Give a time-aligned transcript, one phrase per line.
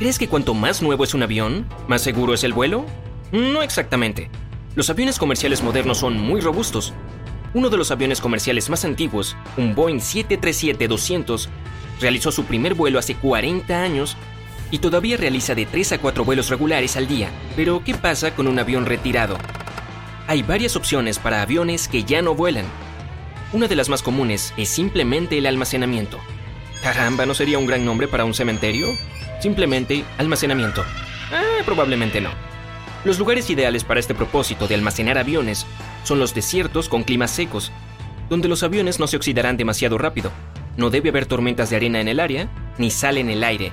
[0.00, 2.86] ¿Crees que cuanto más nuevo es un avión, más seguro es el vuelo?
[3.32, 4.30] No exactamente.
[4.74, 6.94] Los aviones comerciales modernos son muy robustos.
[7.52, 11.48] Uno de los aviones comerciales más antiguos, un Boeing 737-200,
[12.00, 14.16] realizó su primer vuelo hace 40 años
[14.70, 17.28] y todavía realiza de 3 a 4 vuelos regulares al día.
[17.54, 19.36] Pero, ¿qué pasa con un avión retirado?
[20.26, 22.64] Hay varias opciones para aviones que ya no vuelan.
[23.52, 26.18] Una de las más comunes es simplemente el almacenamiento.
[26.82, 28.88] Caramba, ¿no sería un gran nombre para un cementerio?
[29.40, 30.82] Simplemente almacenamiento.
[31.32, 32.30] Ah, probablemente no.
[33.04, 35.66] Los lugares ideales para este propósito de almacenar aviones
[36.04, 37.72] son los desiertos con climas secos,
[38.28, 40.30] donde los aviones no se oxidarán demasiado rápido.
[40.76, 42.48] No debe haber tormentas de arena en el área,
[42.78, 43.72] ni sal en el aire,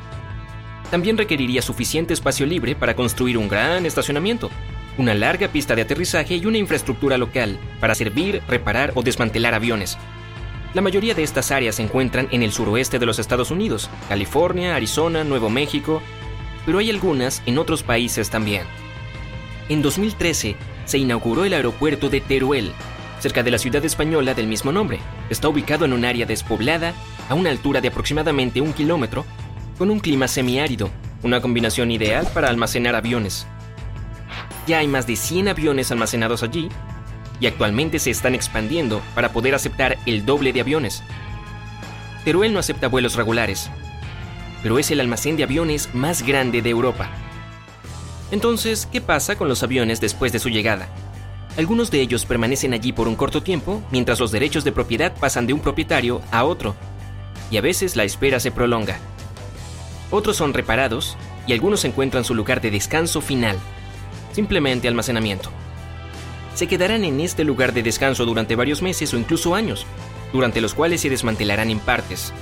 [0.91, 4.49] también requeriría suficiente espacio libre para construir un gran estacionamiento,
[4.97, 9.97] una larga pista de aterrizaje y una infraestructura local para servir, reparar o desmantelar aviones.
[10.73, 14.75] La mayoría de estas áreas se encuentran en el suroeste de los Estados Unidos, California,
[14.75, 16.01] Arizona, Nuevo México,
[16.65, 18.63] pero hay algunas en otros países también.
[19.69, 22.73] En 2013 se inauguró el aeropuerto de Teruel,
[23.19, 24.99] cerca de la ciudad española del mismo nombre.
[25.29, 26.93] Está ubicado en un área despoblada
[27.29, 29.25] a una altura de aproximadamente un kilómetro
[29.77, 30.89] con un clima semiárido,
[31.23, 33.47] una combinación ideal para almacenar aviones.
[34.67, 36.69] Ya hay más de 100 aviones almacenados allí
[37.39, 41.03] y actualmente se están expandiendo para poder aceptar el doble de aviones.
[42.25, 43.69] Teruel no acepta vuelos regulares,
[44.63, 47.09] pero es el almacén de aviones más grande de Europa.
[48.31, 50.89] Entonces, ¿qué pasa con los aviones después de su llegada?
[51.57, 55.47] Algunos de ellos permanecen allí por un corto tiempo, mientras los derechos de propiedad pasan
[55.47, 56.75] de un propietario a otro,
[57.49, 58.99] y a veces la espera se prolonga
[60.09, 63.57] otros son reparados y algunos encuentran su lugar de descanso final,
[64.31, 65.49] simplemente almacenamiento.
[66.57, 69.85] Se quedarán en este lugar de descanso durante varios meses o incluso años,
[70.33, 72.33] durante los cuales se desmantelarán en partes.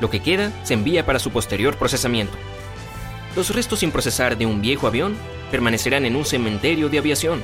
[0.00, 2.38] Lo que queda se envía para su posterior procesamiento.
[3.34, 5.16] Los restos sin procesar de un viejo avión
[5.50, 7.42] permanecerán en un cementerio de aviación,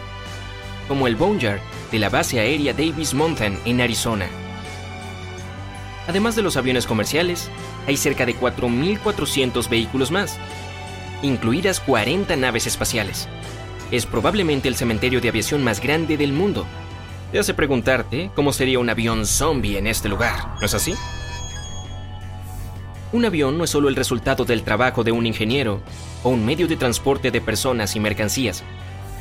[0.87, 1.59] como el Boneyard
[1.91, 4.29] de la base aérea Davis Mountain en Arizona.
[6.07, 7.51] Además de los aviones comerciales,
[7.89, 10.39] hay cerca de 4.400 vehículos más,
[11.23, 13.29] incluidas 40 naves espaciales.
[13.91, 16.67] Es probablemente el cementerio de aviación más grande del mundo.
[17.31, 20.95] Te hace preguntarte cómo sería un avión zombie en este lugar, ¿no es así?
[23.13, 25.81] Un avión no es solo el resultado del trabajo de un ingeniero
[26.25, 28.65] o un medio de transporte de personas y mercancías.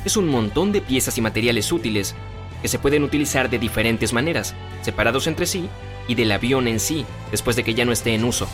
[0.04, 2.16] Es un montón de piezas y materiales útiles
[2.62, 5.70] que se pueden utilizar de diferentes maneras, separados entre sí
[6.08, 8.48] y del avión en sí, después de que ya no esté en uso.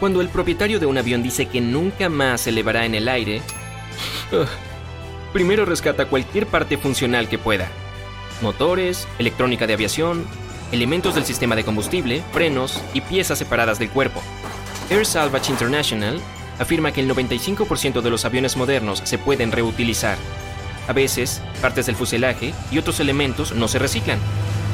[0.00, 3.40] Cuando el propietario de un avión dice que nunca más se elevará en el aire,
[5.32, 7.68] primero rescata cualquier parte funcional que pueda.
[8.40, 10.24] Motores, electrónica de aviación,
[10.72, 14.22] elementos del sistema de combustible, frenos y piezas separadas del cuerpo.
[14.90, 16.20] Air Salvage International
[16.58, 20.16] afirma que el 95% de los aviones modernos se pueden reutilizar.
[20.86, 24.18] A veces, partes del fuselaje y otros elementos no se reciclan,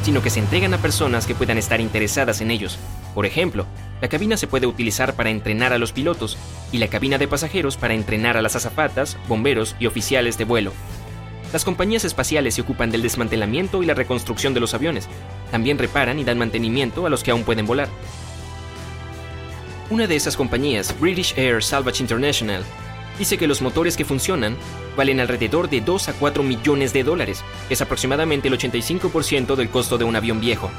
[0.03, 2.79] sino que se entregan a personas que puedan estar interesadas en ellos.
[3.15, 3.67] Por ejemplo,
[4.05, 6.37] la cabina se puede utilizar para entrenar a los pilotos
[6.71, 10.75] y la cabina de pasajeros para entrenar a las azafatas, bomberos y oficiales de vuelo.
[11.55, 15.09] Las compañías espaciales se ocupan del desmantelamiento y la reconstrucción de los aviones.
[15.51, 17.89] También reparan y dan mantenimiento a los que aún pueden volar.
[19.89, 22.63] Una de esas compañías, British Air Salvage International,
[23.19, 24.55] dice que los motores que funcionan
[24.99, 29.97] valen alrededor de 2 a 4 millones de dólares, es aproximadamente el 85% del costo
[29.97, 30.71] de un avión viejo.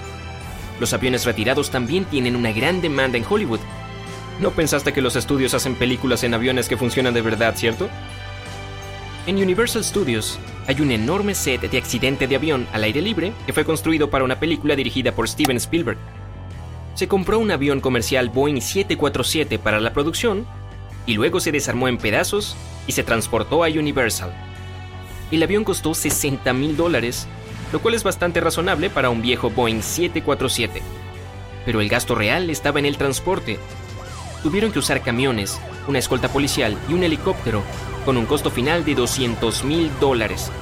[0.80, 3.60] Los aviones retirados también tienen una gran demanda en Hollywood.
[4.40, 7.90] No pensaste que los estudios hacen películas en aviones que funcionan de verdad, ¿cierto?
[9.28, 10.38] En Universal Studios
[10.68, 14.24] hay un enorme set de accidente de avión al aire libre que fue construido para
[14.24, 15.98] una película dirigida por Steven Spielberg.
[16.96, 20.46] Se compró un avión comercial Boeing 747 para la producción
[21.06, 22.56] y luego se desarmó en pedazos
[22.88, 24.34] y se transportó a Universal.
[25.32, 27.28] El avión costó 60 mil dólares,
[27.76, 30.82] lo cual es bastante razonable para un viejo Boeing 747.
[31.66, 33.60] Pero el gasto real estaba en el transporte.
[34.44, 37.64] Tuvieron que usar camiones, una escolta policial y un helicóptero,
[38.06, 40.54] con un costo final de 200 mil dólares.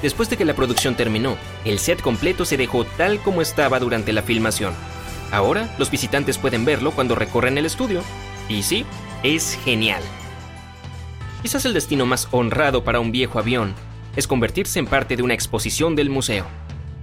[0.00, 1.36] Después de que la producción terminó,
[1.66, 4.72] el set completo se dejó tal como estaba durante la filmación.
[5.32, 8.00] Ahora, los visitantes pueden verlo cuando recorren el estudio.
[8.48, 8.86] Y sí,
[9.22, 10.02] es genial.
[11.42, 13.74] Quizás el destino más honrado para un viejo avión
[14.16, 16.46] es convertirse en parte de una exposición del museo.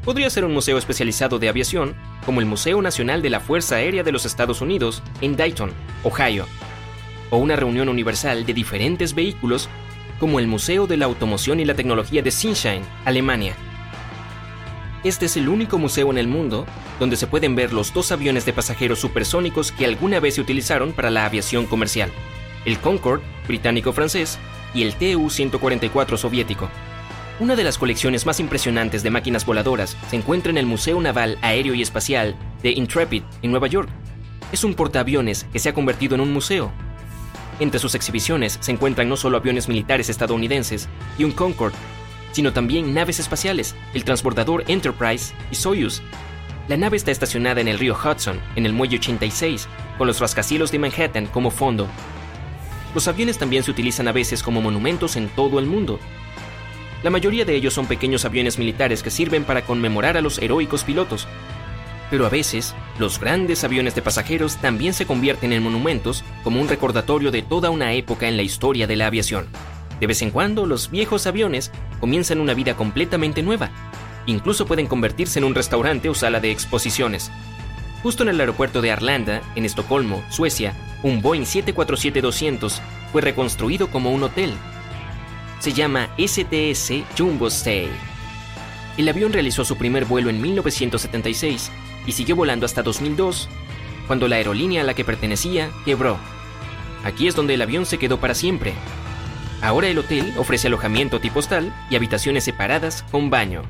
[0.03, 1.95] Podría ser un museo especializado de aviación,
[2.25, 5.71] como el Museo Nacional de la Fuerza Aérea de los Estados Unidos en Dayton,
[6.03, 6.45] Ohio,
[7.29, 9.69] o una reunión universal de diferentes vehículos,
[10.19, 13.55] como el Museo de la Automoción y la Tecnología de Sinshine, Alemania.
[15.03, 16.65] Este es el único museo en el mundo
[17.00, 20.91] donde se pueden ver los dos aviones de pasajeros supersónicos que alguna vez se utilizaron
[20.91, 22.12] para la aviación comercial.
[22.65, 24.38] el Concorde, británico-francés,
[24.73, 26.69] y el Tu-144 soviético.
[27.39, 31.38] Una de las colecciones más impresionantes de máquinas voladoras se encuentra en el Museo Naval
[31.41, 33.88] Aéreo y Espacial de Intrepid, en Nueva York.
[34.51, 36.69] Es un portaaviones que se ha convertido en un museo.
[37.62, 41.77] Entre sus exhibiciones se encuentran no solo aviones militares estadounidenses y un Concorde,
[42.33, 46.01] sino también naves espaciales, el transbordador Enterprise y Soyuz.
[46.68, 50.74] La nave está estacionada en el río Hudson, en el muelle 86, con los rascacielos
[50.74, 51.88] de Manhattan como fondo.
[52.94, 56.01] Los aviones también se utilizan a veces como monumentos en todo el mundo,
[57.04, 60.84] la mayoría de ellos son pequeños aviones militares que sirven para conmemorar a los heroicos
[60.84, 61.28] pilotos.
[62.12, 66.68] Pero a veces, los grandes aviones de pasajeros también se convierten en monumentos como un
[66.68, 69.48] recordatorio de toda una época en la historia de la aviación.
[70.00, 73.69] De vez en cuando, los viejos aviones comienzan una vida completamente nueva.
[74.25, 77.31] Incluso pueden convertirse en un restaurante o sala de exposiciones.
[78.04, 80.74] Justo en el aeropuerto de Arlanda, en Estocolmo, Suecia,
[81.04, 82.80] un Boeing 747-200
[83.12, 84.54] fue reconstruido como un hotel
[85.59, 87.89] se llama STS Jumbo Stay.
[88.97, 91.71] El avión realizó su primer vuelo en 1976
[92.06, 93.50] y siguió volando hasta 2002,
[94.07, 96.17] cuando la aerolínea a la que pertenecía quebró.
[97.03, 98.73] Aquí es donde el avión se quedó para siempre.
[99.61, 103.63] Ahora el hotel ofrece alojamiento tipo hostal y habitaciones separadas con baño.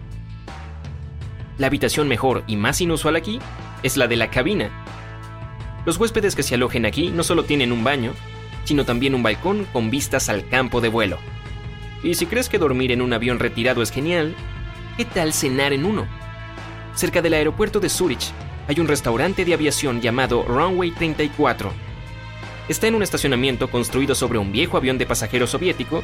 [1.57, 3.39] La habitación mejor y más inusual aquí
[3.83, 4.69] es la de la cabina.
[5.85, 8.13] Los huéspedes que se alojen aquí no solo tienen un baño,
[8.63, 11.17] sino también un balcón con vistas al campo de vuelo.
[12.01, 14.35] Y si crees que dormir en un avión retirado es genial,
[14.97, 16.07] ¿qué tal cenar en uno?
[16.95, 18.31] Cerca del aeropuerto de Zurich
[18.67, 21.71] hay un restaurante de aviación llamado Runway 34.
[22.69, 26.03] Está en un estacionamiento construido sobre un viejo avión de pasajeros soviético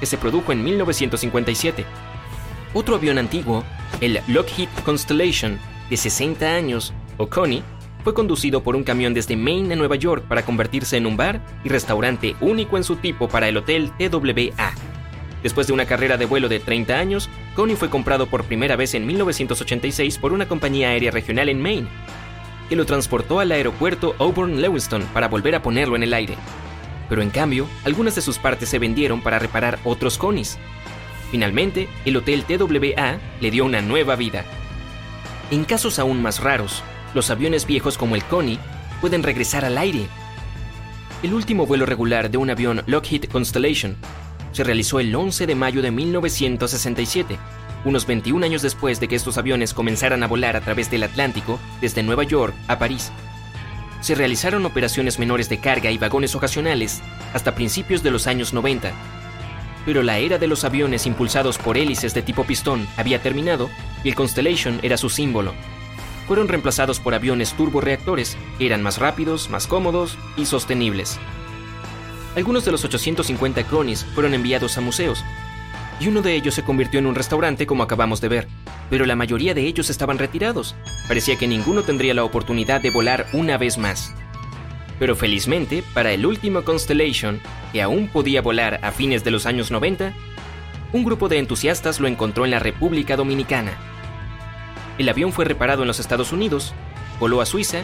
[0.00, 1.84] que se produjo en 1957.
[2.72, 3.64] Otro avión antiguo,
[4.00, 5.58] el Lockheed Constellation,
[5.90, 7.62] de 60 años, o Connie,
[8.02, 11.44] fue conducido por un camión desde Maine a Nueva York para convertirse en un bar
[11.64, 14.89] y restaurante único en su tipo para el Hotel TWA.
[15.42, 18.94] Después de una carrera de vuelo de 30 años, Coney fue comprado por primera vez
[18.94, 21.88] en 1986 por una compañía aérea regional en Maine,
[22.68, 26.36] que lo transportó al aeropuerto Auburn Lewiston para volver a ponerlo en el aire.
[27.08, 30.58] Pero en cambio, algunas de sus partes se vendieron para reparar otros Conis.
[31.30, 34.44] Finalmente, el Hotel TWA le dio una nueva vida.
[35.50, 36.84] En casos aún más raros,
[37.14, 38.58] los aviones viejos como el Coney
[39.00, 40.06] pueden regresar al aire.
[41.22, 43.96] El último vuelo regular de un avión Lockheed Constellation
[44.52, 47.38] se realizó el 11 de mayo de 1967,
[47.84, 51.58] unos 21 años después de que estos aviones comenzaran a volar a través del Atlántico
[51.80, 53.12] desde Nueva York a París.
[54.00, 57.02] Se realizaron operaciones menores de carga y vagones ocasionales
[57.34, 58.92] hasta principios de los años 90.
[59.84, 63.70] Pero la era de los aviones impulsados por hélices de tipo pistón había terminado
[64.04, 65.54] y el Constellation era su símbolo.
[66.26, 71.18] Fueron reemplazados por aviones turboreactores, eran más rápidos, más cómodos y sostenibles.
[72.36, 75.24] Algunos de los 850 cronis fueron enviados a museos,
[76.00, 78.48] y uno de ellos se convirtió en un restaurante como acabamos de ver,
[78.88, 80.74] pero la mayoría de ellos estaban retirados.
[81.08, 84.14] Parecía que ninguno tendría la oportunidad de volar una vez más.
[84.98, 87.40] Pero felizmente, para el último Constellation,
[87.72, 90.14] que aún podía volar a fines de los años 90,
[90.92, 93.72] un grupo de entusiastas lo encontró en la República Dominicana.
[94.98, 96.74] El avión fue reparado en los Estados Unidos,
[97.18, 97.82] voló a Suiza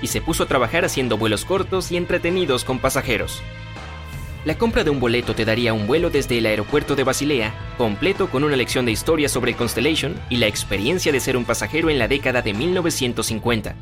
[0.00, 3.42] y se puso a trabajar haciendo vuelos cortos y entretenidos con pasajeros.
[4.48, 8.30] La compra de un boleto te daría un vuelo desde el aeropuerto de Basilea, completo
[8.30, 11.98] con una lección de historia sobre Constellation y la experiencia de ser un pasajero en
[11.98, 13.76] la década de 1950.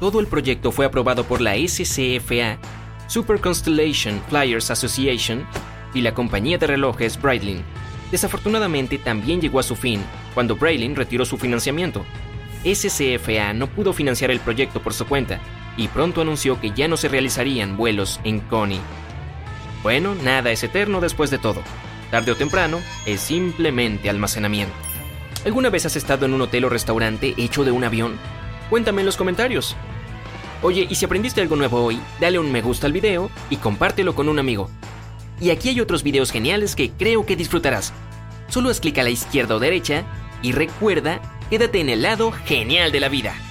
[0.00, 2.58] Todo el proyecto fue aprobado por la SCFA,
[3.06, 5.46] Super Constellation Flyers Association
[5.94, 7.62] y la compañía de relojes Breitling.
[8.10, 10.02] Desafortunadamente también llegó a su fin
[10.34, 12.04] cuando Breitling retiró su financiamiento.
[12.64, 15.38] SCFA no pudo financiar el proyecto por su cuenta
[15.76, 18.80] y pronto anunció que ya no se realizarían vuelos en Coney.
[19.82, 21.62] Bueno, nada es eterno después de todo.
[22.10, 24.74] Tarde o temprano, es simplemente almacenamiento.
[25.44, 28.18] ¿Alguna vez has estado en un hotel o restaurante hecho de un avión?
[28.70, 29.76] Cuéntame en los comentarios.
[30.62, 34.14] Oye, y si aprendiste algo nuevo hoy, dale un me gusta al video y compártelo
[34.14, 34.68] con un amigo.
[35.40, 37.92] Y aquí hay otros videos geniales que creo que disfrutarás.
[38.48, 40.04] Solo haz clic a la izquierda o derecha
[40.42, 41.20] y recuerda,
[41.50, 43.34] quédate en el lado genial de la vida.